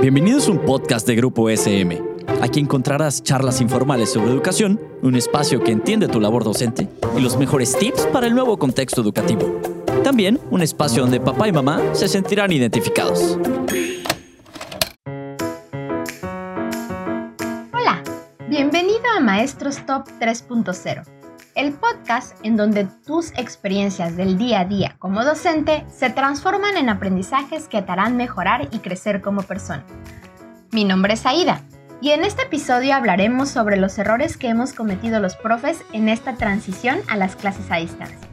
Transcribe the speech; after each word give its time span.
Bienvenidos 0.00 0.48
a 0.48 0.52
un 0.52 0.58
podcast 0.60 1.06
de 1.06 1.14
Grupo 1.14 1.48
SM. 1.48 2.02
Aquí 2.40 2.60
encontrarás 2.60 3.22
charlas 3.22 3.60
informales 3.60 4.12
sobre 4.12 4.30
educación, 4.30 4.80
un 5.02 5.14
espacio 5.14 5.62
que 5.62 5.72
entiende 5.72 6.08
tu 6.08 6.20
labor 6.20 6.44
docente 6.44 6.88
y 7.16 7.20
los 7.20 7.36
mejores 7.36 7.76
tips 7.78 8.06
para 8.06 8.26
el 8.26 8.34
nuevo 8.34 8.58
contexto 8.58 9.00
educativo. 9.00 9.60
También 10.02 10.40
un 10.50 10.62
espacio 10.62 11.02
donde 11.02 11.20
papá 11.20 11.48
y 11.48 11.52
mamá 11.52 11.80
se 11.92 12.08
sentirán 12.08 12.52
identificados. 12.52 13.38
Hola, 17.72 18.02
bienvenido 18.48 19.02
a 19.16 19.20
Maestros 19.20 19.84
Top 19.86 20.08
3.0, 20.20 21.04
el 21.54 21.72
podcast 21.74 22.36
en 22.44 22.56
donde 22.56 22.84
tus 23.06 23.30
experiencias 23.32 24.16
del 24.16 24.38
día 24.38 24.60
a 24.60 24.64
día 24.64 24.96
como 24.98 25.24
docente 25.24 25.84
se 25.90 26.10
transforman 26.10 26.76
en 26.76 26.88
aprendizajes 26.88 27.68
que 27.68 27.82
te 27.82 27.92
harán 27.92 28.16
mejorar 28.16 28.68
y 28.72 28.78
crecer 28.78 29.20
como 29.20 29.42
persona. 29.42 29.84
Mi 30.70 30.84
nombre 30.84 31.14
es 31.14 31.26
Aida 31.26 31.62
y 32.00 32.10
en 32.10 32.24
este 32.24 32.42
episodio 32.42 32.94
hablaremos 32.94 33.50
sobre 33.50 33.76
los 33.76 33.98
errores 33.98 34.36
que 34.36 34.48
hemos 34.48 34.72
cometido 34.72 35.20
los 35.20 35.36
profes 35.36 35.84
en 35.92 36.08
esta 36.08 36.36
transición 36.36 37.00
a 37.08 37.16
las 37.16 37.36
clases 37.36 37.70
a 37.70 37.76
distancia. 37.76 38.28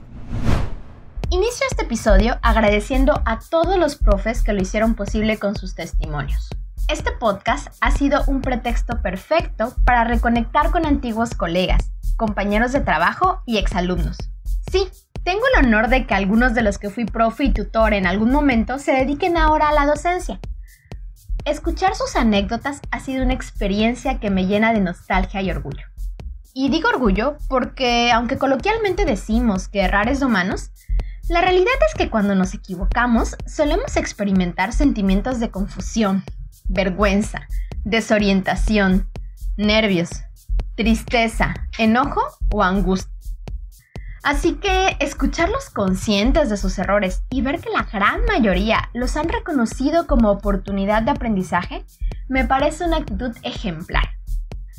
Inicio 1.29 1.67
este 1.69 1.83
episodio 1.83 2.39
agradeciendo 2.41 3.21
a 3.25 3.39
todos 3.39 3.77
los 3.77 3.95
profes 3.95 4.41
que 4.41 4.53
lo 4.53 4.61
hicieron 4.61 4.95
posible 4.95 5.37
con 5.37 5.55
sus 5.55 5.75
testimonios. 5.75 6.49
Este 6.87 7.11
podcast 7.11 7.67
ha 7.81 7.91
sido 7.91 8.23
un 8.25 8.41
pretexto 8.41 8.99
perfecto 9.03 9.75
para 9.85 10.05
reconectar 10.05 10.71
con 10.71 10.87
antiguos 10.87 11.35
colegas, 11.35 11.91
compañeros 12.19 12.73
de 12.73 12.81
trabajo 12.81 13.41
y 13.47 13.57
exalumnos. 13.57 14.17
Sí, 14.69 14.87
tengo 15.23 15.41
el 15.55 15.65
honor 15.65 15.87
de 15.87 16.05
que 16.05 16.13
algunos 16.13 16.53
de 16.53 16.61
los 16.61 16.77
que 16.77 16.89
fui 16.89 17.05
profe 17.05 17.45
y 17.45 17.53
tutor 17.53 17.93
en 17.93 18.05
algún 18.05 18.31
momento 18.31 18.77
se 18.77 18.91
dediquen 18.91 19.37
ahora 19.37 19.69
a 19.69 19.73
la 19.73 19.85
docencia. 19.85 20.39
Escuchar 21.45 21.95
sus 21.95 22.17
anécdotas 22.17 22.81
ha 22.91 22.99
sido 22.99 23.23
una 23.23 23.33
experiencia 23.33 24.19
que 24.19 24.29
me 24.29 24.45
llena 24.45 24.73
de 24.73 24.81
nostalgia 24.81 25.41
y 25.41 25.49
orgullo. 25.49 25.85
Y 26.53 26.69
digo 26.69 26.89
orgullo 26.89 27.37
porque, 27.47 28.11
aunque 28.11 28.37
coloquialmente 28.37 29.05
decimos 29.05 29.69
que 29.69 29.81
errar 29.81 30.09
es 30.09 30.21
humanos, 30.21 30.71
la 31.29 31.39
realidad 31.39 31.73
es 31.87 31.95
que 31.95 32.09
cuando 32.09 32.35
nos 32.35 32.53
equivocamos 32.53 33.37
solemos 33.47 33.95
experimentar 33.95 34.73
sentimientos 34.73 35.39
de 35.39 35.51
confusión, 35.51 36.23
vergüenza, 36.67 37.47
desorientación, 37.85 39.07
nervios, 39.55 40.09
tristeza, 40.79 41.53
enojo 41.77 42.21
o 42.53 42.63
angustia. 42.63 43.11
Así 44.23 44.53
que 44.53 44.95
escucharlos 45.01 45.69
conscientes 45.71 46.49
de 46.49 46.55
sus 46.55 46.79
errores 46.79 47.21
y 47.29 47.41
ver 47.41 47.59
que 47.59 47.69
la 47.69 47.83
gran 47.83 48.23
mayoría 48.23 48.89
los 48.93 49.17
han 49.17 49.27
reconocido 49.27 50.07
como 50.07 50.31
oportunidad 50.31 51.01
de 51.01 51.11
aprendizaje 51.11 51.85
me 52.29 52.45
parece 52.45 52.85
una 52.85 52.95
actitud 52.95 53.35
ejemplar. 53.43 54.05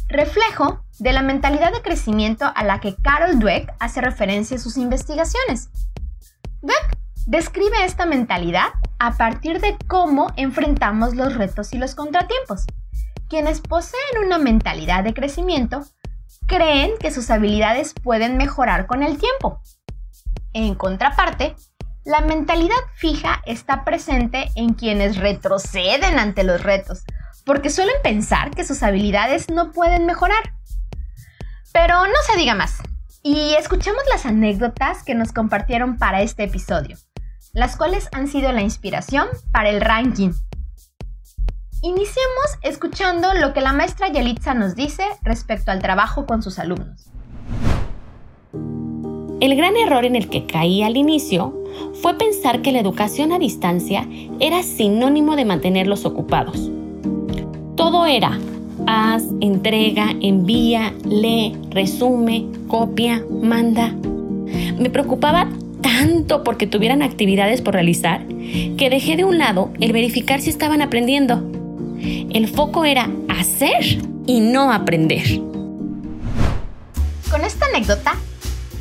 Reflejo 0.09 0.83
de 0.99 1.13
la 1.13 1.21
mentalidad 1.21 1.71
de 1.71 1.83
crecimiento 1.83 2.51
a 2.55 2.65
la 2.65 2.81
que 2.81 2.97
Carol 2.97 3.39
Dweck 3.39 3.71
hace 3.79 4.01
referencia 4.01 4.55
en 4.55 4.63
sus 4.63 4.79
investigaciones. 4.79 5.69
Dweck 6.63 6.97
describe 7.27 7.85
esta 7.85 8.07
mentalidad 8.07 8.69
a 8.99 9.19
partir 9.19 9.61
de 9.61 9.77
cómo 9.87 10.33
enfrentamos 10.37 11.15
los 11.15 11.35
retos 11.35 11.75
y 11.75 11.79
los 11.79 11.95
contratiempos. 11.95 12.65
Quienes 13.31 13.61
poseen 13.61 14.25
una 14.27 14.39
mentalidad 14.39 15.05
de 15.05 15.15
crecimiento 15.15 15.87
creen 16.49 16.99
que 16.99 17.13
sus 17.13 17.31
habilidades 17.31 17.95
pueden 17.95 18.37
mejorar 18.37 18.89
con 18.89 19.05
el 19.05 19.19
tiempo. 19.19 19.63
En 20.53 20.75
contraparte, 20.75 21.55
la 22.05 22.23
mentalidad 22.23 22.75
fija 22.97 23.41
está 23.47 23.85
presente 23.85 24.51
en 24.57 24.75
quienes 24.75 25.17
retroceden 25.17 26.19
ante 26.19 26.43
los 26.43 26.61
retos, 26.61 27.05
porque 27.47 27.71
suelen 27.71 27.95
pensar 28.03 28.51
que 28.51 28.65
sus 28.65 28.83
habilidades 28.83 29.49
no 29.49 29.71
pueden 29.71 30.07
mejorar. 30.07 30.55
Pero 31.73 32.05
no 32.09 32.23
se 32.27 32.37
diga 32.37 32.57
más, 32.57 32.79
y 33.23 33.55
escuchemos 33.55 34.03
las 34.11 34.27
anécdotas 34.27 35.05
que 35.05 35.15
nos 35.15 35.31
compartieron 35.31 35.99
para 35.99 36.21
este 36.23 36.43
episodio, 36.43 36.97
las 37.53 37.77
cuales 37.77 38.09
han 38.11 38.27
sido 38.27 38.51
la 38.51 38.63
inspiración 38.63 39.29
para 39.53 39.69
el 39.69 39.81
ranking 39.81 40.33
Iniciemos 41.83 42.59
escuchando 42.63 43.33
lo 43.33 43.55
que 43.55 43.63
la 43.63 43.73
maestra 43.73 44.09
Yelitza 44.09 44.53
nos 44.53 44.77
dice 44.77 45.03
respecto 45.23 45.71
al 45.71 45.81
trabajo 45.81 46.27
con 46.27 46.43
sus 46.43 46.59
alumnos. 46.59 47.11
El 49.41 49.57
gran 49.57 49.77
error 49.79 50.05
en 50.05 50.15
el 50.15 50.29
que 50.29 50.45
caí 50.45 50.83
al 50.83 50.99
inicio 50.99 51.57
fue 52.03 52.19
pensar 52.19 52.61
que 52.61 52.73
la 52.73 52.81
educación 52.81 53.33
a 53.33 53.39
distancia 53.39 54.07
era 54.41 54.63
sinónimo 54.63 55.37
de 55.37 55.47
mantenerlos 55.47 56.05
ocupados. 56.05 56.71
Todo 57.77 58.05
era 58.05 58.39
haz, 58.87 59.25
entrega, 59.41 60.15
envía, 60.21 60.93
lee, 61.05 61.57
resume, 61.71 62.47
copia, 62.69 63.25
manda. 63.43 63.95
Me 64.79 64.91
preocupaba 64.91 65.49
tanto 65.81 66.45
porque 66.45 66.67
tuvieran 66.67 67.01
actividades 67.01 67.63
por 67.63 67.73
realizar 67.73 68.27
que 68.27 68.91
dejé 68.91 69.17
de 69.17 69.25
un 69.25 69.39
lado 69.39 69.71
el 69.81 69.93
verificar 69.93 70.41
si 70.41 70.51
estaban 70.51 70.83
aprendiendo. 70.83 71.50
El 72.03 72.49
foco 72.49 72.87
era 72.87 73.11
hacer 73.29 73.99
y 74.27 74.41
no 74.41 74.73
aprender. 74.73 75.41
Con 77.31 77.45
esta 77.45 77.67
anécdota, 77.67 78.15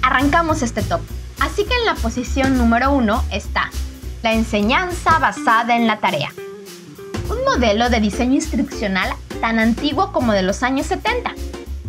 arrancamos 0.01 0.61
este 0.61 0.81
top. 0.81 1.01
Así 1.41 1.65
que 1.65 1.73
en 1.75 1.85
la 1.85 1.95
posición 1.95 2.57
número 2.57 2.91
uno 2.91 3.23
está 3.31 3.71
la 4.23 4.33
enseñanza 4.33 5.19
basada 5.19 5.75
en 5.75 5.85
la 5.85 5.99
tarea. 5.99 6.29
Un 7.29 7.43
modelo 7.43 7.89
de 7.89 7.99
diseño 7.99 8.35
instruccional 8.35 9.13
tan 9.41 9.59
antiguo 9.59 10.11
como 10.13 10.31
de 10.31 10.43
los 10.43 10.63
años 10.63 10.87
70. 10.87 11.33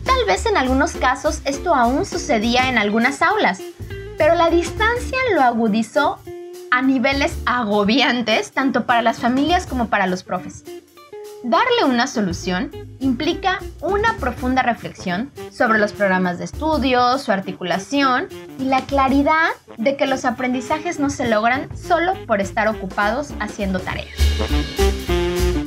Tal 0.05 0.25
vez 0.27 0.47
en 0.47 0.57
algunos 0.57 0.93
casos 0.93 1.43
esto 1.45 1.75
aún 1.75 2.07
sucedía 2.07 2.69
en 2.69 2.77
algunas 2.77 3.23
aulas, 3.23 3.61
pero 4.19 4.35
la 4.35 4.51
distancia 4.51 5.19
lo 5.35 5.43
agudizó 5.43 6.19
a 6.73 6.83
niveles 6.83 7.37
agobiantes 7.47 8.51
tanto 8.51 8.85
para 8.85 9.03
las 9.03 9.19
familias 9.19 9.67
como 9.67 9.89
para 9.89 10.07
los 10.07 10.23
profes. 10.23 10.65
Darle 11.43 11.85
una 11.87 12.07
solución 12.07 12.71
implica 12.99 13.61
una 13.81 14.15
profunda 14.19 14.63
reflexión 14.63 15.33
sobre 15.51 15.79
los 15.79 15.93
programas 15.93 16.37
de 16.37 16.45
estudio, 16.45 17.17
su 17.17 17.33
articulación 17.33 18.29
y 18.59 18.65
la 18.65 18.83
claridad 18.83 19.49
de 19.79 19.97
que 19.97 20.07
los 20.07 20.27
aprendizajes 20.27 20.99
no 21.01 21.09
se 21.09 21.31
logran 21.31 21.75
solo 21.75 22.13
por 22.27 22.43
estar 22.43 22.69
ocupados 22.69 23.33
haciendo 23.41 23.81
tareas. 23.81 24.15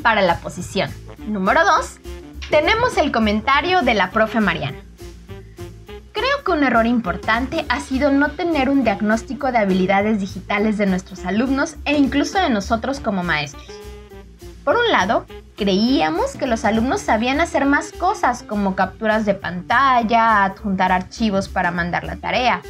Para 0.03 0.21
la 0.21 0.37
posición 0.37 0.91
número 1.27 1.61
2, 1.65 1.99
tenemos 2.51 2.95
el 2.97 3.11
comentario 3.11 3.81
de 3.81 3.95
la 3.95 4.11
profe 4.11 4.41
Mariana. 4.41 4.77
Creo 6.11 6.43
que 6.45 6.51
un 6.51 6.63
error 6.63 6.85
importante 6.85 7.65
ha 7.67 7.79
sido 7.79 8.11
no 8.11 8.29
tener 8.29 8.69
un 8.69 8.83
diagnóstico 8.83 9.51
de 9.51 9.57
habilidades 9.57 10.19
digitales 10.19 10.77
de 10.77 10.85
nuestros 10.85 11.25
alumnos 11.25 11.77
e 11.85 11.97
incluso 11.97 12.39
de 12.39 12.51
nosotros 12.51 12.99
como 12.99 13.23
maestros. 13.23 13.82
Por 14.63 14.77
un 14.77 14.91
lado, 14.91 15.25
creíamos 15.57 16.37
que 16.37 16.47
los 16.47 16.63
alumnos 16.63 17.01
sabían 17.01 17.41
hacer 17.41 17.65
más 17.65 17.91
cosas 17.91 18.43
como 18.43 18.75
capturas 18.75 19.25
de 19.25 19.33
pantalla, 19.33 20.45
adjuntar 20.45 20.91
archivos 20.93 21.49
para 21.49 21.71
mandar 21.71 22.05
la 22.05 22.15
tarea. 22.15 22.61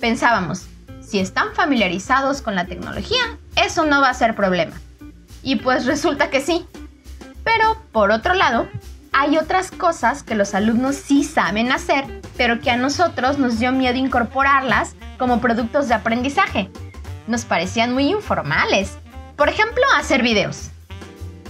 Pensábamos, 0.00 0.66
si 1.00 1.18
están 1.18 1.54
familiarizados 1.54 2.42
con 2.42 2.54
la 2.54 2.66
tecnología, 2.66 3.38
eso 3.56 3.86
no 3.86 4.02
va 4.02 4.10
a 4.10 4.14
ser 4.14 4.36
problema. 4.36 4.76
Y 5.42 5.56
pues 5.56 5.86
resulta 5.86 6.28
que 6.28 6.42
sí. 6.42 6.66
Pero, 7.42 7.76
por 7.90 8.10
otro 8.10 8.34
lado, 8.34 8.68
hay 9.12 9.38
otras 9.38 9.70
cosas 9.70 10.22
que 10.22 10.34
los 10.34 10.54
alumnos 10.54 10.96
sí 10.96 11.24
saben 11.24 11.72
hacer, 11.72 12.20
pero 12.36 12.60
que 12.60 12.70
a 12.70 12.76
nosotros 12.76 13.38
nos 13.38 13.58
dio 13.58 13.72
miedo 13.72 13.96
incorporarlas 13.96 14.94
como 15.18 15.40
productos 15.40 15.88
de 15.88 15.94
aprendizaje. 15.94 16.70
Nos 17.26 17.46
parecían 17.46 17.94
muy 17.94 18.10
informales. 18.10 18.98
Por 19.36 19.48
ejemplo, 19.48 19.82
hacer 19.96 20.22
videos. 20.22 20.70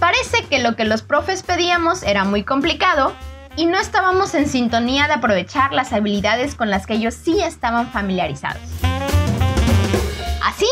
Parece 0.01 0.43
que 0.49 0.57
lo 0.57 0.75
que 0.75 0.83
los 0.83 1.03
profes 1.03 1.43
pedíamos 1.43 2.01
era 2.01 2.23
muy 2.23 2.43
complicado 2.43 3.15
y 3.55 3.67
no 3.67 3.79
estábamos 3.79 4.33
en 4.33 4.49
sintonía 4.49 5.05
de 5.05 5.13
aprovechar 5.13 5.73
las 5.73 5.93
habilidades 5.93 6.55
con 6.55 6.71
las 6.71 6.87
que 6.87 6.95
ellos 6.95 7.13
sí 7.13 7.39
estaban 7.39 7.91
familiarizados. 7.91 8.63
Así, 10.43 10.65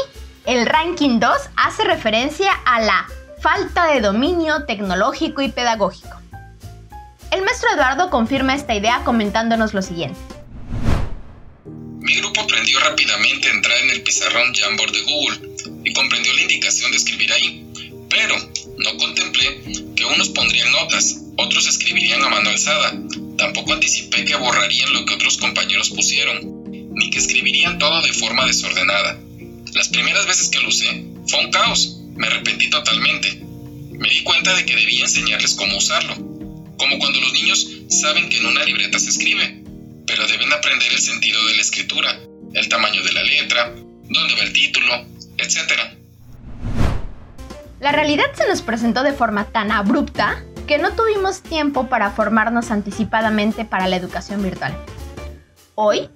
el 0.48 0.66
ranking 0.66 1.20
2 1.20 1.32
hace 1.58 1.84
referencia 1.84 2.52
a 2.66 2.82
la 2.82 3.06
falta 3.40 3.86
de 3.94 4.02
dominio 4.02 4.66
tecnológico 4.66 5.44
y 5.44 5.50
pedagógico. 5.50 6.20
El 7.30 7.44
maestro 7.44 7.70
Eduardo 7.76 8.10
confirma 8.10 8.56
esta 8.56 8.74
idea 8.74 9.04
comentándonos 9.06 9.76
lo 9.76 9.84
siguiente. 9.84 10.20
Mi 11.66 12.16
grupo 12.16 12.42
aprendió 12.42 12.80
rápidamente 12.80 13.48
a 13.48 13.52
entrar 13.52 13.78
en 13.78 13.92
el 13.92 14.02
pizarrón 14.02 14.56
Jamboard 14.56 14.92
de 14.92 15.02
Google 15.04 15.50
y 15.84 15.94
comprendió 15.94 16.34
la 16.34 16.42
indicación 16.42 16.90
de 16.90 16.98
escribir 16.98 17.32
ahí, 17.32 18.08
pero 18.10 18.36
no 18.80 18.98
contemplé 18.98 19.62
que 19.96 20.06
unos 20.06 20.30
pondrían 20.30 20.72
notas, 20.72 21.22
otros 21.36 21.68
escribirían 21.68 22.24
a 22.24 22.30
mano 22.30 22.50
alzada. 22.50 22.94
Tampoco 23.38 23.74
anticipé 23.74 24.24
que 24.24 24.36
borrarían 24.36 24.94
lo 24.94 25.06
que 25.06 25.16
otros 25.16 25.38
compañeros 25.38 25.90
pusieron, 25.90 26.64
ni 26.94 27.10
que 27.10 27.20
escribirían 27.20 27.78
todo 27.78 28.02
de 28.02 28.14
forma 28.14 28.46
desordenada. 28.46 29.20
Las 29.74 29.90
primeras 29.90 30.26
veces 30.26 30.50
que 30.50 30.62
lo 30.62 30.70
usé, 30.70 31.06
fue 31.28 31.40
un 31.46 31.52
caos. 31.52 31.98
Me 32.16 32.28
arrepentí 32.28 32.70
totalmente. 32.70 33.42
Me 33.92 34.10
di 34.10 34.24
cuenta 34.24 34.56
de 34.56 34.66
que 34.66 34.76
debía 34.76 35.04
enseñarles 35.04 35.56
cómo 35.56 35.78
usarlo, 35.78 36.16
como 36.78 37.00
cuando 37.00 37.20
los 37.20 37.34
niños 37.34 37.68
saben 37.90 38.30
que 38.30 38.38
en 38.38 38.46
una 38.46 38.64
libreta 38.64 38.98
se 38.98 39.10
escribe, 39.10 39.62
pero 40.08 40.26
deben 40.28 40.52
aprender 40.54 40.92
el 40.92 41.00
sentido 41.00 41.46
de 41.48 41.56
la 41.56 41.62
escritura, 41.62 42.20
el 42.54 42.70
tamaño 42.70 43.04
de 43.04 43.12
la 43.12 43.24
letra, 43.24 43.76
dónde 43.76 44.36
va 44.36 44.42
el 44.42 44.54
título, 44.54 45.06
etc. 45.38 45.99
La 47.80 47.94
realidad 47.94 48.26
se 48.34 48.48
nos 48.48 48.62
presentó 48.62 49.04
de 49.04 49.14
forma 49.14 49.46
tan 49.46 49.72
abrupta 49.72 50.44
que 50.68 50.78
no 50.78 50.92
tuvimos 50.92 51.42
tiempo 51.42 51.88
para 51.88 52.12
formarnos 52.12 52.72
anticipadamente 52.72 53.64
para 53.64 53.88
la 53.88 53.96
educación 53.96 54.44
virtual. 54.44 54.76
Hoy 55.76 56.10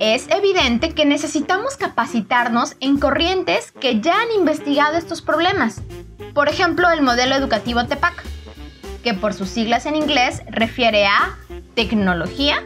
es 0.00 0.26
evidente 0.28 0.94
que 0.94 1.06
necesitamos 1.06 1.76
capacitarnos 1.76 2.76
en 2.80 2.98
corrientes 2.98 3.70
que 3.70 4.00
ya 4.00 4.20
han 4.20 4.32
investigado 4.32 4.98
estos 4.98 5.22
problemas. 5.22 5.80
Por 6.34 6.48
ejemplo, 6.48 6.90
el 6.90 7.02
modelo 7.02 7.36
educativo 7.36 7.86
TEPAC, 7.86 8.24
que 9.04 9.14
por 9.14 9.32
sus 9.32 9.48
siglas 9.48 9.86
en 9.86 9.94
inglés 9.94 10.42
refiere 10.48 11.06
a 11.06 11.38
tecnología, 11.76 12.64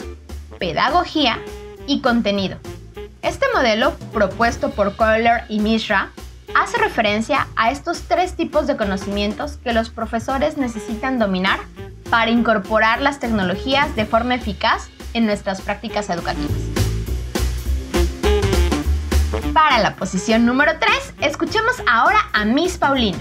pedagogía 0.58 1.38
y 1.86 2.00
contenido. 2.00 2.58
Este 3.20 3.44
modelo, 3.54 3.93
propuesto 4.14 4.70
por 4.70 4.96
Kohler 4.96 5.44
y 5.50 5.60
Mishra, 5.60 6.10
hace 6.55 6.79
referencia 6.79 7.49
a 7.56 7.70
estos 7.70 8.02
tres 8.02 8.35
tipos 8.35 8.67
de 8.67 8.76
conocimientos 8.76 9.58
que 9.58 9.73
los 9.73 9.91
profesores 9.91 10.56
necesitan 10.56 11.19
dominar 11.19 11.61
para 12.11 12.31
incorporar 12.31 13.00
las 13.00 13.20
tecnologías 13.20 13.94
de 13.97 14.06
forma 14.06 14.35
eficaz 14.35 14.88
en 15.14 15.26
nuestras 15.26 15.61
prácticas 15.61 16.11
educativas. 16.11 16.50
Para 19.52 19.79
la 19.79 19.97
posición 19.97 20.47
número 20.47 20.73
3, 20.79 21.29
escuchemos 21.29 21.76
ahora 21.88 22.19
a 22.32 22.44
Miss 22.44 22.79
Paulina. 22.79 23.19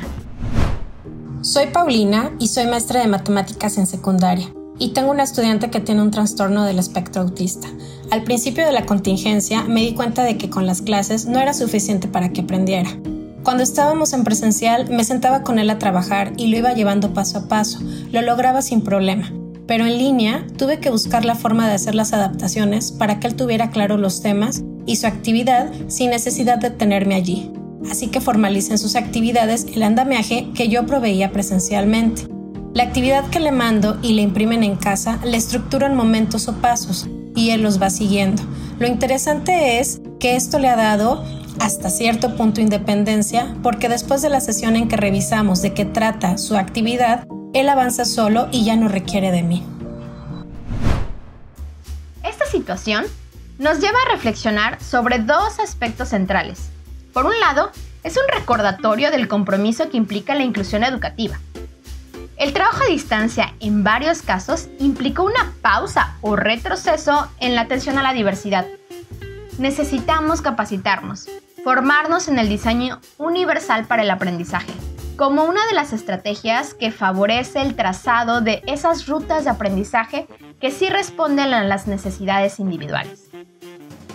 Soy 1.42 1.68
Paulina 1.68 2.32
y 2.40 2.50
soy 2.50 2.68
maestra 2.68 3.00
de 3.02 3.08
matemáticas 3.08 3.78
en 3.78 3.88
secundaria 3.88 4.48
y 4.78 4.94
tengo 4.94 5.12
una 5.12 5.24
estudiante 5.24 5.70
que 5.70 5.80
tiene 5.80 6.02
un 6.02 6.12
trastorno 6.12 6.64
del 6.64 6.80
espectro 6.80 7.22
autista. 7.22 7.68
Al 8.12 8.24
principio 8.24 8.66
de 8.66 8.72
la 8.72 8.86
contingencia 8.86 9.64
me 9.64 9.82
di 9.82 9.94
cuenta 9.94 10.24
de 10.24 10.38
que 10.38 10.50
con 10.50 10.66
las 10.66 10.82
clases 10.82 11.26
no 11.26 11.40
era 11.40 11.54
suficiente 11.54 12.08
para 12.08 12.30
que 12.30 12.42
aprendiera. 12.42 12.90
Cuando 13.44 13.64
estábamos 13.64 14.14
en 14.14 14.24
presencial 14.24 14.90
me 14.90 15.04
sentaba 15.04 15.44
con 15.44 15.60
él 15.60 15.70
a 15.70 15.80
trabajar 15.80 16.34
y 16.36 16.48
lo 16.48 16.58
iba 16.58 16.74
llevando 16.74 17.14
paso 17.14 17.40
a 17.40 17.48
paso, 17.48 17.80
lo 18.12 18.22
lograba 18.22 18.62
sin 18.62 18.82
problema. 18.82 19.32
Pero 19.66 19.86
en 19.86 19.98
línea 19.98 20.46
tuve 20.58 20.80
que 20.80 20.90
buscar 20.90 21.26
la 21.26 21.36
forma 21.36 21.68
de 21.68 21.74
hacer 21.74 21.96
las 21.96 22.12
adaptaciones 22.12 22.92
para 22.92 23.20
que 23.20 23.28
él 23.28 23.36
tuviera 23.36 23.70
claro 23.70 23.98
los 23.98 24.22
temas 24.22 24.64
y 24.86 24.98
su 24.98 25.08
actividad 25.08 25.72
sin 25.88 26.10
necesidad 26.10 26.58
de 26.58 26.72
tenerme 26.72 27.16
allí. 27.16 27.52
Así 27.90 28.08
que 28.08 28.20
formalicé 28.20 28.74
en 28.74 28.78
sus 28.78 28.96
actividades 28.96 29.66
el 29.74 29.84
andamiaje 29.84 30.50
que 30.54 30.68
yo 30.68 30.86
proveía 30.86 31.32
presencialmente. 31.32 32.28
La 32.74 32.84
actividad 32.84 33.30
que 33.30 33.40
le 33.40 33.52
mando 33.52 33.98
y 34.02 34.14
le 34.14 34.22
imprimen 34.22 34.64
en 34.64 34.76
casa 34.76 35.20
le 35.24 35.38
estructuro 35.38 35.86
en 35.86 35.96
momentos 35.96 36.48
o 36.48 36.56
pasos 36.56 37.08
y 37.36 37.52
él 37.52 37.62
los 37.62 37.82
va 37.82 37.90
siguiendo. 37.90 38.44
Lo 38.80 38.88
interesante 38.88 39.80
es 39.80 40.02
que 40.20 40.36
esto 40.36 40.60
le 40.60 40.68
ha 40.68 40.76
dado 40.76 41.24
hasta 41.60 41.90
cierto 41.90 42.36
punto 42.36 42.62
independencia 42.62 43.56
porque 43.62 43.90
después 43.90 44.22
de 44.22 44.30
la 44.30 44.42
sesión 44.42 44.76
en 44.76 44.88
que 44.88 44.98
revisamos 44.98 45.62
de 45.62 45.74
qué 45.74 45.86
trata 45.86 46.38
su 46.38 46.58
actividad, 46.58 47.26
él 47.54 47.70
avanza 47.70 48.06
solo 48.06 48.48
y 48.52 48.66
ya 48.66 48.76
no 48.76 48.88
requiere 48.88 49.32
de 49.32 49.44
mí. 49.44 49.64
Esta 52.24 52.46
situación 52.46 53.06
nos 53.58 53.80
lleva 53.80 53.98
a 54.08 54.12
reflexionar 54.14 54.82
sobre 54.82 55.20
dos 55.20 55.60
aspectos 55.60 56.10
centrales. 56.10 56.70
Por 57.14 57.26
un 57.26 57.40
lado, 57.40 57.72
es 58.04 58.16
un 58.18 58.24
recordatorio 58.34 59.12
del 59.12 59.28
compromiso 59.28 59.90
que 59.90 59.98
implica 59.98 60.36
la 60.36 60.44
inclusión 60.44 60.84
educativa. 60.84 61.40
El 62.38 62.54
trabajo 62.54 62.84
a 62.84 62.90
distancia 62.92 63.54
en 63.60 63.84
varios 63.84 64.22
casos 64.22 64.70
implicó 64.80 65.24
una 65.24 65.54
pausa 65.62 66.16
o 66.22 66.38
retroceso 66.38 67.30
en 67.42 67.54
la 67.56 67.62
atención 67.62 67.98
a 67.98 68.04
la 68.04 68.14
diversidad. 68.14 68.66
Necesitamos 69.58 70.42
capacitarnos, 70.42 71.28
formarnos 71.64 72.28
en 72.28 72.40
el 72.40 72.50
diseño 72.50 73.00
universal 73.18 73.86
para 73.86 74.04
el 74.04 74.12
aprendizaje, 74.12 74.74
como 75.16 75.44
una 75.44 75.66
de 75.68 75.74
las 75.74 75.94
estrategias 75.94 76.74
que 76.74 76.92
favorece 76.92 77.62
el 77.62 77.76
trazado 77.76 78.42
de 78.42 78.62
esas 78.68 79.08
rutas 79.08 79.44
de 79.44 79.50
aprendizaje 79.50 80.28
que 80.60 80.72
sí 80.72 80.90
responden 80.90 81.54
a 81.54 81.64
las 81.64 81.88
necesidades 81.88 82.60
individuales. 82.60 83.30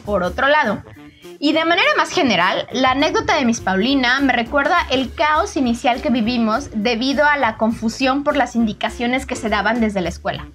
Por 0.04 0.22
otro 0.22 0.48
lado, 0.48 0.82
y 1.38 1.52
de 1.52 1.64
manera 1.64 1.88
más 1.96 2.10
general, 2.10 2.66
la 2.72 2.92
anécdota 2.92 3.36
de 3.36 3.44
Miss 3.44 3.60
Paulina 3.60 4.20
me 4.20 4.32
recuerda 4.32 4.78
el 4.90 5.12
caos 5.14 5.56
inicial 5.56 6.00
que 6.00 6.10
vivimos 6.10 6.70
debido 6.74 7.26
a 7.26 7.36
la 7.36 7.56
confusión 7.56 8.24
por 8.24 8.36
las 8.36 8.56
indicaciones 8.56 9.26
que 9.26 9.36
se 9.36 9.48
daban 9.48 9.80
desde 9.80 10.00
la 10.00 10.08
escuela. 10.08 10.46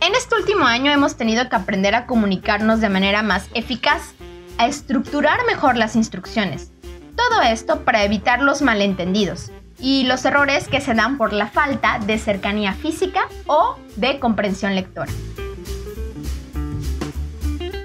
En 0.00 0.14
este 0.14 0.36
último 0.36 0.66
año 0.66 0.92
hemos 0.92 1.16
tenido 1.16 1.48
que 1.48 1.56
aprender 1.56 1.94
a 1.94 2.06
comunicarnos 2.06 2.80
de 2.80 2.88
manera 2.88 3.22
más 3.22 3.48
eficaz, 3.54 4.14
a 4.58 4.66
estructurar 4.66 5.38
mejor 5.46 5.76
las 5.76 5.96
instrucciones. 5.96 6.72
Todo 7.16 7.40
esto 7.42 7.84
para 7.84 8.04
evitar 8.04 8.42
los 8.42 8.60
malentendidos 8.62 9.50
y 9.80 10.04
los 10.04 10.24
errores 10.24 10.68
que 10.68 10.80
se 10.80 10.94
dan 10.94 11.16
por 11.16 11.32
la 11.32 11.46
falta 11.46 12.00
de 12.00 12.18
cercanía 12.18 12.74
física 12.74 13.28
o 13.46 13.76
de 13.96 14.18
comprensión 14.18 14.74
lectora. 14.74 15.10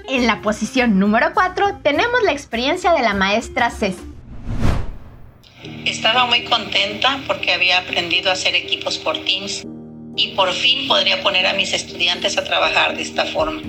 En 0.08 0.26
la 0.26 0.42
posición 0.42 0.98
número 0.98 1.32
4 1.34 1.80
tenemos 1.82 2.22
la 2.22 2.32
experiencia 2.32 2.92
de 2.92 3.02
la 3.02 3.14
maestra 3.14 3.70
Ceci. 3.70 4.02
Estaba 5.84 6.26
muy 6.26 6.44
contenta 6.44 7.20
porque 7.26 7.52
había 7.52 7.78
aprendido 7.78 8.30
a 8.30 8.34
hacer 8.34 8.54
equipos 8.54 8.98
por 8.98 9.16
Teams 9.24 9.64
y 10.16 10.28
por 10.36 10.52
fin 10.52 10.86
podría 10.88 11.22
poner 11.22 11.46
a 11.46 11.54
mis 11.54 11.72
estudiantes 11.72 12.38
a 12.38 12.44
trabajar 12.44 12.96
de 12.96 13.02
esta 13.02 13.24
forma. 13.26 13.60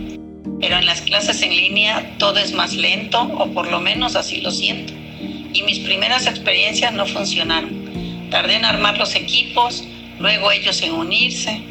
Pero 0.60 0.78
en 0.78 0.86
las 0.86 1.02
clases 1.02 1.42
en 1.42 1.56
línea 1.56 2.16
todo 2.18 2.40
es 2.40 2.54
más 2.54 2.74
lento 2.74 3.22
o 3.22 3.52
por 3.52 3.70
lo 3.70 3.80
menos 3.80 4.16
así 4.16 4.42
lo 4.42 4.52
siento. 4.52 4.94
Y 5.54 5.64
mis 5.64 5.80
primeras 5.80 6.28
experiencias 6.28 6.94
no 6.94 7.06
funcionaron. 7.06 8.30
Tardé 8.30 8.56
en 8.56 8.66
armar 8.66 8.98
los 8.98 9.16
equipos, 9.16 9.84
luego 10.20 10.52
ellos 10.52 10.82
en 10.82 10.94
unirse. 10.94 11.62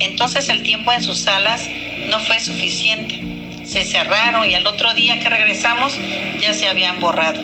Entonces 0.00 0.48
el 0.48 0.62
tiempo 0.62 0.92
en 0.92 1.02
sus 1.02 1.18
salas 1.18 1.68
no 2.08 2.18
fue 2.20 2.40
suficiente 2.40 3.32
se 3.72 3.84
cerraron 3.84 4.48
y 4.48 4.54
al 4.54 4.66
otro 4.66 4.92
día 4.94 5.18
que 5.18 5.30
regresamos 5.30 5.96
ya 6.40 6.52
se 6.52 6.68
habían 6.68 7.00
borrado. 7.00 7.42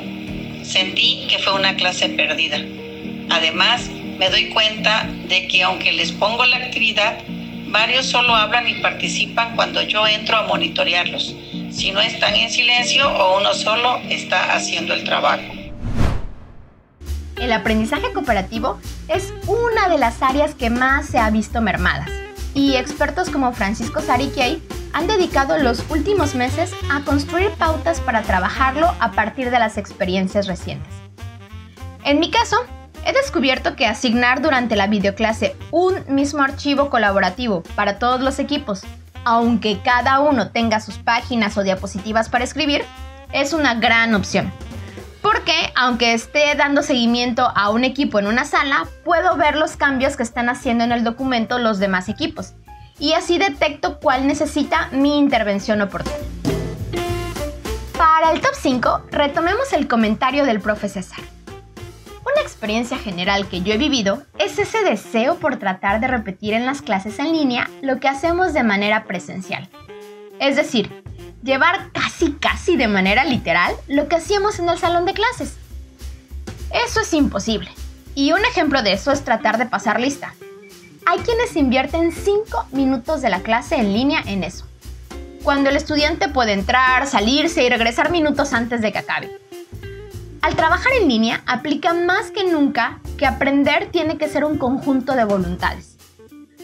Sentí 0.62 1.26
que 1.28 1.38
fue 1.38 1.54
una 1.54 1.74
clase 1.76 2.10
perdida. 2.10 2.58
Además, 3.30 3.88
me 4.18 4.28
doy 4.28 4.50
cuenta 4.50 5.08
de 5.28 5.46
que 5.48 5.62
aunque 5.62 5.92
les 5.92 6.12
pongo 6.12 6.44
la 6.44 6.56
actividad, 6.56 7.18
varios 7.70 8.06
solo 8.06 8.34
hablan 8.34 8.68
y 8.68 8.80
participan 8.80 9.56
cuando 9.56 9.82
yo 9.82 10.06
entro 10.06 10.36
a 10.36 10.42
monitorearlos. 10.42 11.34
Si 11.70 11.90
no 11.92 12.00
están 12.00 12.34
en 12.34 12.50
silencio 12.50 13.08
o 13.08 13.38
uno 13.38 13.54
solo 13.54 13.98
está 14.08 14.54
haciendo 14.54 14.94
el 14.94 15.04
trabajo. 15.04 15.42
El 17.36 17.52
aprendizaje 17.52 18.12
cooperativo 18.12 18.80
es 19.08 19.32
una 19.46 19.88
de 19.88 19.98
las 19.98 20.22
áreas 20.22 20.54
que 20.54 20.70
más 20.70 21.06
se 21.06 21.18
ha 21.18 21.30
visto 21.30 21.60
mermadas 21.60 22.10
y 22.54 22.74
expertos 22.74 23.30
como 23.30 23.52
Francisco 23.52 24.00
Sariquey 24.00 24.60
han 24.92 25.06
dedicado 25.06 25.58
los 25.58 25.88
últimos 25.90 26.34
meses 26.34 26.72
a 26.90 27.04
construir 27.04 27.50
pautas 27.52 28.00
para 28.00 28.22
trabajarlo 28.22 28.92
a 28.98 29.12
partir 29.12 29.50
de 29.50 29.58
las 29.58 29.76
experiencias 29.76 30.46
recientes. 30.46 30.92
En 32.04 32.18
mi 32.18 32.30
caso, 32.30 32.56
he 33.08 33.12
descubierto 33.14 33.74
que 33.74 33.86
asignar 33.86 34.42
durante 34.42 34.76
la 34.76 34.86
videoclase 34.86 35.56
un 35.70 35.94
mismo 36.08 36.42
archivo 36.42 36.90
colaborativo 36.90 37.62
para 37.74 37.98
todos 37.98 38.20
los 38.20 38.38
equipos, 38.38 38.82
aunque 39.24 39.80
cada 39.82 40.20
uno 40.20 40.50
tenga 40.50 40.78
sus 40.80 40.98
páginas 40.98 41.56
o 41.56 41.62
diapositivas 41.62 42.28
para 42.28 42.44
escribir, 42.44 42.84
es 43.32 43.54
una 43.54 43.74
gran 43.74 44.14
opción. 44.14 44.52
Porque 45.22 45.72
aunque 45.74 46.12
esté 46.12 46.54
dando 46.54 46.82
seguimiento 46.82 47.50
a 47.54 47.70
un 47.70 47.84
equipo 47.84 48.18
en 48.18 48.26
una 48.26 48.44
sala, 48.44 48.86
puedo 49.06 49.38
ver 49.38 49.56
los 49.56 49.76
cambios 49.76 50.14
que 50.18 50.22
están 50.22 50.50
haciendo 50.50 50.84
en 50.84 50.92
el 50.92 51.02
documento 51.02 51.58
los 51.58 51.78
demás 51.78 52.10
equipos 52.10 52.52
y 52.98 53.14
así 53.14 53.38
detecto 53.38 54.00
cuál 54.00 54.26
necesita 54.26 54.90
mi 54.92 55.18
intervención 55.18 55.80
oportuna. 55.80 56.16
Para 57.96 58.32
el 58.32 58.42
top 58.42 58.54
5, 58.54 59.02
retomemos 59.10 59.72
el 59.72 59.88
comentario 59.88 60.44
del 60.44 60.60
profe 60.60 60.90
César. 60.90 61.37
Experiencia 62.48 62.96
general 62.96 63.46
que 63.46 63.60
yo 63.60 63.74
he 63.74 63.78
vivido 63.78 64.22
es 64.38 64.58
ese 64.58 64.82
deseo 64.82 65.36
por 65.36 65.58
tratar 65.58 66.00
de 66.00 66.08
repetir 66.08 66.54
en 66.54 66.64
las 66.64 66.80
clases 66.80 67.18
en 67.18 67.32
línea 67.32 67.68
lo 67.82 68.00
que 68.00 68.08
hacemos 68.08 68.54
de 68.54 68.62
manera 68.62 69.04
presencial. 69.04 69.68
Es 70.40 70.56
decir, 70.56 70.90
llevar 71.42 71.92
casi 71.92 72.32
casi 72.32 72.76
de 72.76 72.88
manera 72.88 73.24
literal 73.24 73.74
lo 73.86 74.08
que 74.08 74.16
hacíamos 74.16 74.58
en 74.58 74.70
el 74.70 74.78
salón 74.78 75.04
de 75.04 75.12
clases. 75.12 75.56
Eso 76.72 77.00
es 77.00 77.12
imposible. 77.12 77.70
Y 78.14 78.32
un 78.32 78.44
ejemplo 78.46 78.82
de 78.82 78.94
eso 78.94 79.12
es 79.12 79.24
tratar 79.24 79.58
de 79.58 79.66
pasar 79.66 80.00
lista, 80.00 80.32
hay 81.04 81.20
quienes 81.20 81.54
invierten 81.54 82.12
5 82.12 82.68
minutos 82.72 83.20
de 83.20 83.28
la 83.28 83.40
clase 83.40 83.76
en 83.76 83.92
línea 83.92 84.22
en 84.26 84.42
eso. 84.42 84.66
Cuando 85.42 85.70
el 85.70 85.76
estudiante 85.76 86.28
puede 86.28 86.52
entrar, 86.52 87.06
salirse 87.06 87.62
y 87.62 87.68
regresar 87.68 88.10
minutos 88.10 88.52
antes 88.52 88.80
de 88.80 88.90
que 88.90 88.98
acabe. 88.98 89.30
Al 90.40 90.54
trabajar 90.54 90.92
en 91.00 91.08
línea, 91.08 91.42
aplica 91.46 91.92
más 91.94 92.30
que 92.30 92.44
nunca 92.44 93.00
que 93.16 93.26
aprender 93.26 93.90
tiene 93.90 94.18
que 94.18 94.28
ser 94.28 94.44
un 94.44 94.56
conjunto 94.58 95.14
de 95.14 95.24
voluntades. 95.24 95.96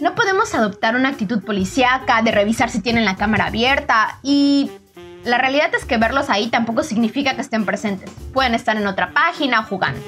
No 0.00 0.14
podemos 0.14 0.54
adoptar 0.54 0.96
una 0.96 1.10
actitud 1.10 1.42
policíaca 1.42 2.22
de 2.22 2.30
revisar 2.30 2.70
si 2.70 2.80
tienen 2.80 3.04
la 3.04 3.16
cámara 3.16 3.46
abierta 3.46 4.18
y 4.22 4.70
la 5.24 5.38
realidad 5.38 5.70
es 5.74 5.84
que 5.84 5.98
verlos 5.98 6.30
ahí 6.30 6.48
tampoco 6.48 6.82
significa 6.82 7.34
que 7.34 7.40
estén 7.40 7.64
presentes. 7.64 8.10
Pueden 8.32 8.54
estar 8.54 8.76
en 8.76 8.86
otra 8.86 9.12
página 9.12 9.60
o 9.60 9.64
jugando. 9.64 10.00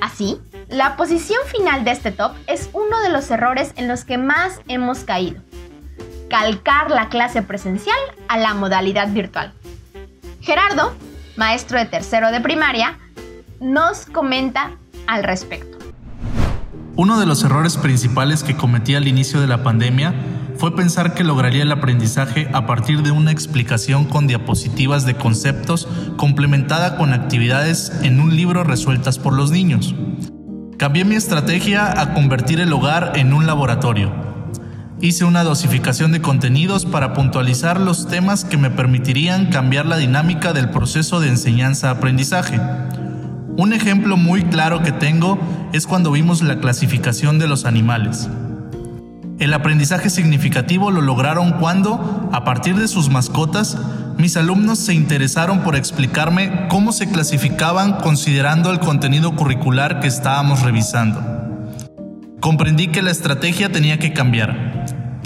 Así, 0.00 0.38
la 0.68 0.96
posición 0.96 1.40
final 1.46 1.84
de 1.84 1.92
este 1.92 2.10
top 2.10 2.32
es 2.46 2.70
uno 2.72 3.00
de 3.02 3.10
los 3.10 3.30
errores 3.30 3.72
en 3.76 3.88
los 3.88 4.04
que 4.04 4.18
más 4.18 4.60
hemos 4.68 5.00
caído. 5.00 5.42
Calcar 6.28 6.90
la 6.90 7.08
clase 7.08 7.42
presencial 7.42 7.98
a 8.28 8.36
la 8.36 8.54
modalidad 8.54 9.08
virtual. 9.08 9.52
Gerardo, 10.40 10.94
maestro 11.36 11.78
de 11.78 11.86
tercero 11.86 12.30
de 12.30 12.40
primaria, 12.40 12.98
nos 13.60 14.06
comenta 14.06 14.72
al 15.06 15.24
respecto. 15.24 15.76
Uno 16.96 17.20
de 17.20 17.26
los 17.26 17.44
errores 17.44 17.76
principales 17.76 18.42
que 18.42 18.56
cometí 18.56 18.94
al 18.94 19.06
inicio 19.06 19.40
de 19.40 19.46
la 19.46 19.62
pandemia 19.62 20.14
fue 20.56 20.74
pensar 20.74 21.12
que 21.12 21.24
lograría 21.24 21.62
el 21.62 21.72
aprendizaje 21.72 22.48
a 22.54 22.66
partir 22.66 23.02
de 23.02 23.10
una 23.10 23.30
explicación 23.30 24.06
con 24.06 24.26
diapositivas 24.26 25.04
de 25.04 25.14
conceptos 25.14 25.86
complementada 26.16 26.96
con 26.96 27.12
actividades 27.12 27.92
en 28.02 28.20
un 28.20 28.34
libro 28.34 28.64
resueltas 28.64 29.18
por 29.18 29.34
los 29.34 29.50
niños. 29.50 29.94
Cambié 30.78 31.04
mi 31.04 31.14
estrategia 31.16 32.00
a 32.00 32.14
convertir 32.14 32.60
el 32.60 32.72
hogar 32.72 33.12
en 33.16 33.34
un 33.34 33.46
laboratorio. 33.46 34.25
Hice 34.98 35.26
una 35.26 35.44
dosificación 35.44 36.12
de 36.12 36.22
contenidos 36.22 36.86
para 36.86 37.12
puntualizar 37.12 37.78
los 37.78 38.08
temas 38.08 38.46
que 38.46 38.56
me 38.56 38.70
permitirían 38.70 39.50
cambiar 39.50 39.84
la 39.84 39.98
dinámica 39.98 40.54
del 40.54 40.70
proceso 40.70 41.20
de 41.20 41.28
enseñanza-aprendizaje. 41.28 42.58
Un 43.58 43.74
ejemplo 43.74 44.16
muy 44.16 44.44
claro 44.44 44.82
que 44.82 44.92
tengo 44.92 45.38
es 45.74 45.86
cuando 45.86 46.12
vimos 46.12 46.40
la 46.40 46.60
clasificación 46.60 47.38
de 47.38 47.46
los 47.46 47.66
animales. 47.66 48.30
El 49.38 49.52
aprendizaje 49.52 50.08
significativo 50.08 50.90
lo 50.90 51.02
lograron 51.02 51.52
cuando, 51.52 52.30
a 52.32 52.44
partir 52.44 52.76
de 52.76 52.88
sus 52.88 53.10
mascotas, 53.10 53.76
mis 54.16 54.38
alumnos 54.38 54.78
se 54.78 54.94
interesaron 54.94 55.60
por 55.60 55.76
explicarme 55.76 56.68
cómo 56.70 56.92
se 56.92 57.10
clasificaban 57.10 57.98
considerando 57.98 58.70
el 58.70 58.80
contenido 58.80 59.36
curricular 59.36 60.00
que 60.00 60.08
estábamos 60.08 60.62
revisando. 60.62 61.20
Comprendí 62.40 62.86
que 62.88 63.02
la 63.02 63.10
estrategia 63.10 63.70
tenía 63.70 63.98
que 63.98 64.14
cambiar. 64.14 64.65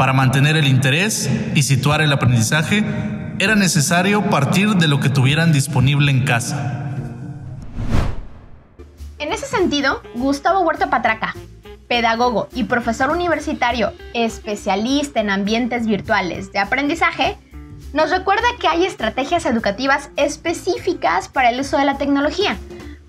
Para 0.01 0.15
mantener 0.15 0.57
el 0.57 0.67
interés 0.67 1.29
y 1.55 1.63
situar 1.63 2.01
el 2.01 2.11
aprendizaje, 2.11 2.83
era 3.39 3.55
necesario 3.55 4.31
partir 4.31 4.77
de 4.77 4.89
lo 4.89 4.99
que 4.99 5.11
tuvieran 5.11 5.53
disponible 5.53 6.11
en 6.11 6.25
casa. 6.25 6.95
En 9.19 9.31
ese 9.31 9.45
sentido, 9.45 10.01
Gustavo 10.15 10.61
Huerta 10.61 10.89
Patraca, 10.89 11.35
pedagogo 11.87 12.49
y 12.55 12.65
profesor 12.65 13.11
universitario 13.11 13.93
especialista 14.15 15.21
en 15.21 15.29
ambientes 15.29 15.87
virtuales 15.87 16.51
de 16.51 16.61
aprendizaje, 16.61 17.37
nos 17.93 18.09
recuerda 18.09 18.47
que 18.59 18.69
hay 18.69 18.87
estrategias 18.87 19.45
educativas 19.45 20.09
específicas 20.17 21.29
para 21.29 21.51
el 21.51 21.61
uso 21.61 21.77
de 21.77 21.85
la 21.85 21.99
tecnología, 21.99 22.57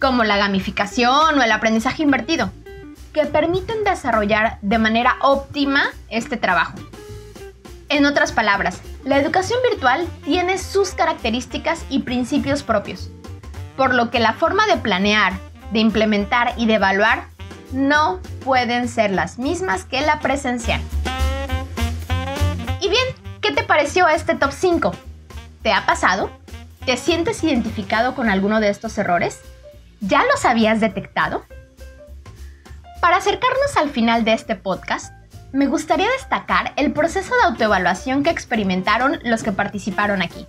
como 0.02 0.26
la 0.26 0.36
gamificación 0.36 1.40
o 1.40 1.42
el 1.42 1.54
aprendizaje 1.54 2.04
invertido, 2.04 2.52
que 3.13 3.25
permiten 3.25 3.84
desarrollar 3.84 4.58
de 4.62 4.77
manera 4.77 5.18
óptima 5.22 5.89
este 6.10 6.38
trabajo. 6.38 6.74
En 7.89 8.06
otras 8.06 8.32
palabras, 8.32 8.82
la 9.03 9.18
educación 9.18 9.60
virtual 9.70 10.08
tiene 10.24 10.58
sus 10.58 10.91
características 10.91 11.86
y 11.89 12.00
principios 12.00 12.63
propios, 12.63 13.10
por 13.75 13.94
lo 13.94 14.10
que 14.12 14.20
la 14.20 14.34
forma 14.34 14.65
de 14.68 14.77
planear, 14.77 15.34
de 15.72 15.80
implementar 15.80 16.53
y 16.58 16.68
de 16.68 16.75
evaluar 16.75 17.25
no 17.74 18.20
pueden 18.44 18.88
ser 18.88 19.12
las 19.12 19.39
mismas 19.39 19.86
que 19.86 20.01
la 20.01 20.20
presencial. 20.20 20.82
Y 22.80 22.89
bien, 22.89 23.06
¿qué 23.41 23.51
te 23.51 23.63
pareció 23.63 24.08
este 24.08 24.36
top 24.36 24.51
5? 24.51 24.91
¿Te 25.63 25.74
ha 25.74 25.86
pasado? 25.86 26.32
¿Te 26.86 26.98
sientes 26.98 27.44
identificado 27.44 28.15
con 28.15 28.30
alguno 28.30 28.60
de 28.60 28.70
estos 28.70 28.98
errores? 28.98 29.41
¿Ya 30.00 30.24
los 30.24 30.46
habías 30.46 30.80
detectado? 30.80 31.44
Para 33.01 33.17
acercarnos 33.17 33.77
al 33.77 33.89
final 33.89 34.24
de 34.24 34.34
este 34.34 34.55
podcast, 34.55 35.12
me 35.51 35.65
gustaría 35.65 36.08
destacar 36.12 36.72
el 36.75 36.93
proceso 36.93 37.34
de 37.36 37.48
autoevaluación 37.48 38.24
que 38.24 38.29
experimentaron 38.29 39.20
los 39.24 39.41
que 39.41 39.51
participaron 39.51 40.22
aquí. 40.22 40.46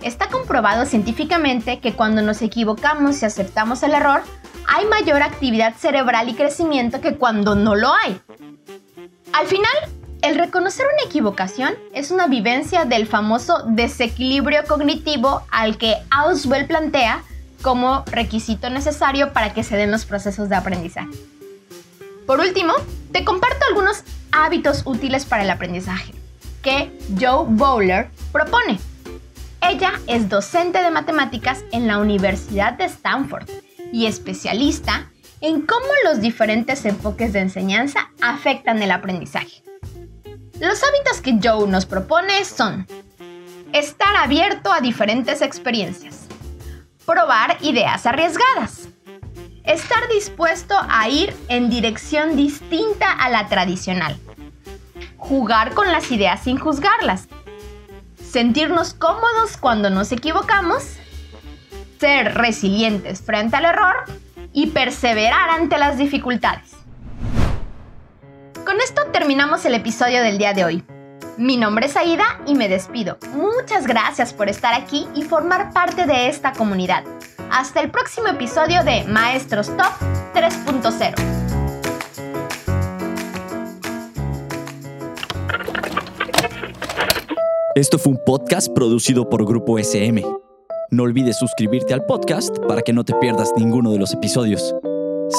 Está 0.00 0.28
comprobado 0.28 0.86
científicamente 0.86 1.80
que 1.80 1.92
cuando 1.92 2.22
nos 2.22 2.40
equivocamos 2.40 3.20
y 3.20 3.26
aceptamos 3.26 3.82
el 3.82 3.94
error, 3.94 4.22
hay 4.68 4.86
mayor 4.86 5.22
actividad 5.22 5.74
cerebral 5.74 6.28
y 6.28 6.34
crecimiento 6.34 7.00
que 7.00 7.16
cuando 7.16 7.56
no 7.56 7.74
lo 7.74 7.92
hay. 7.92 8.20
Al 9.32 9.48
final, 9.48 9.74
el 10.22 10.36
reconocer 10.36 10.86
una 10.86 11.10
equivocación 11.10 11.74
es 11.92 12.12
una 12.12 12.28
vivencia 12.28 12.84
del 12.84 13.08
famoso 13.08 13.64
desequilibrio 13.66 14.64
cognitivo 14.68 15.42
al 15.50 15.78
que 15.78 15.96
Auswell 16.10 16.68
plantea 16.68 17.24
como 17.60 18.04
requisito 18.06 18.70
necesario 18.70 19.32
para 19.32 19.52
que 19.52 19.64
se 19.64 19.76
den 19.76 19.90
los 19.90 20.04
procesos 20.04 20.48
de 20.48 20.54
aprendizaje. 20.54 21.10
Por 22.26 22.40
último, 22.40 22.74
te 23.12 23.24
comparto 23.24 23.64
algunos 23.68 24.02
hábitos 24.32 24.82
útiles 24.84 25.24
para 25.24 25.44
el 25.44 25.50
aprendizaje 25.50 26.12
que 26.60 26.90
Joe 27.20 27.46
Bowler 27.48 28.10
propone. 28.32 28.80
Ella 29.62 29.92
es 30.08 30.28
docente 30.28 30.82
de 30.82 30.90
matemáticas 30.90 31.64
en 31.70 31.86
la 31.86 31.98
Universidad 31.98 32.72
de 32.72 32.86
Stanford 32.86 33.48
y 33.92 34.06
especialista 34.06 35.08
en 35.40 35.62
cómo 35.62 35.86
los 36.04 36.20
diferentes 36.20 36.84
enfoques 36.84 37.32
de 37.32 37.40
enseñanza 37.40 38.10
afectan 38.20 38.82
el 38.82 38.90
aprendizaje. 38.90 39.62
Los 40.58 40.82
hábitos 40.82 41.20
que 41.22 41.38
Joe 41.40 41.68
nos 41.68 41.86
propone 41.86 42.44
son 42.44 42.86
estar 43.72 44.16
abierto 44.16 44.72
a 44.72 44.80
diferentes 44.80 45.42
experiencias, 45.42 46.26
probar 47.04 47.58
ideas 47.60 48.06
arriesgadas, 48.06 48.88
estar 49.66 50.08
dispuesto 50.08 50.74
a 50.88 51.08
ir 51.08 51.34
en 51.48 51.70
dirección 51.70 52.36
distinta 52.36 53.12
a 53.12 53.28
la 53.28 53.48
tradicional, 53.48 54.16
jugar 55.16 55.74
con 55.74 55.92
las 55.92 56.10
ideas 56.10 56.42
sin 56.42 56.58
juzgarlas 56.58 57.28
sentirnos 58.36 58.92
cómodos 58.92 59.56
cuando 59.58 59.88
nos 59.88 60.12
equivocamos, 60.12 60.82
ser 61.98 62.34
resilientes 62.34 63.22
frente 63.22 63.56
al 63.56 63.64
error 63.64 63.96
y 64.52 64.66
perseverar 64.66 65.48
ante 65.48 65.78
las 65.78 65.96
dificultades. 65.96 66.72
Con 68.66 68.78
esto 68.80 69.06
terminamos 69.10 69.64
el 69.64 69.74
episodio 69.74 70.22
del 70.22 70.36
día 70.36 70.52
de 70.52 70.66
hoy. 70.66 70.84
Mi 71.38 71.56
nombre 71.56 71.86
es 71.86 71.96
Aida 71.96 72.40
y 72.46 72.54
me 72.54 72.68
despido. 72.68 73.16
Muchas 73.32 73.86
gracias 73.86 74.34
por 74.34 74.50
estar 74.50 74.74
aquí 74.74 75.06
y 75.14 75.22
formar 75.22 75.72
parte 75.72 76.04
de 76.04 76.28
esta 76.28 76.52
comunidad. 76.52 77.04
Hasta 77.50 77.80
el 77.80 77.90
próximo 77.90 78.28
episodio 78.28 78.82
de 78.84 79.04
Maestros 79.04 79.68
Top 79.68 79.92
3.0. 80.34 81.14
Esto 87.74 87.98
fue 87.98 88.12
un 88.12 88.20
podcast 88.24 88.72
producido 88.74 89.28
por 89.28 89.44
Grupo 89.44 89.78
SM. 89.78 90.22
No 90.90 91.02
olvides 91.02 91.38
suscribirte 91.38 91.94
al 91.94 92.04
podcast 92.04 92.56
para 92.66 92.82
que 92.82 92.92
no 92.92 93.04
te 93.04 93.14
pierdas 93.14 93.52
ninguno 93.56 93.90
de 93.92 93.98
los 93.98 94.12
episodios. 94.12 94.74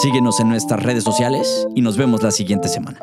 Síguenos 0.02 0.40
en 0.40 0.50
nuestras 0.50 0.84
redes 0.84 1.04
sociales 1.04 1.68
y 1.76 1.82
nos 1.82 1.98
vemos 1.98 2.22
la 2.22 2.32
siguiente 2.32 2.68
semana. 2.68 3.00